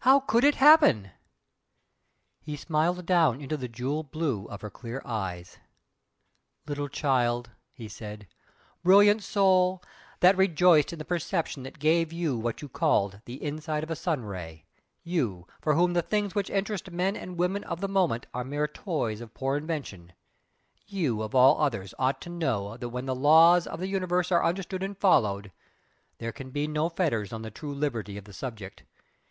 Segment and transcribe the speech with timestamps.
[0.00, 1.10] How could it happen?"
[2.42, 5.56] He smiled down into the jewel blue of her clear eyes.
[6.66, 8.28] "Little child!" he said
[8.84, 9.82] "Brilliant soul,
[10.18, 13.96] that rejoiced in the perception that gave you what you called 'the inside of a
[13.96, 14.66] sun ray,'
[15.02, 18.68] you, for whom the things which interest men and women of the moment are mere
[18.68, 20.12] toys of poor invention
[20.88, 24.44] you, of all others, ought to know that when the laws of the universe are
[24.44, 25.50] understood and followed,
[26.18, 28.82] there can be no fetters on the true liberty of the subject?